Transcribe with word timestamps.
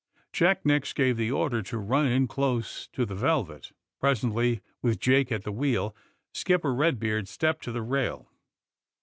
Jack 0.33 0.65
next 0.65 0.93
gave 0.93 1.15
the 1.15 1.29
order 1.29 1.61
to 1.61 1.77
run 1.77 2.07
in 2.07 2.27
close 2.27 2.87
to 2.87 3.05
the 3.05 3.13
^^ 3.15 3.17
Velvet.'^ 3.19 3.71
Presently, 3.99 4.61
with 4.81 4.99
Jake 4.99 5.31
at 5.31 5.43
the 5.43 5.51
wheel, 5.51 5.95
Skipper 6.33 6.73
Eedbeard 6.73 7.27
stepped 7.27 7.63
to 7.65 7.71
the 7.71 7.83
rail. 7.83 8.31